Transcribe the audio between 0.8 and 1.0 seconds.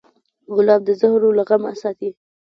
د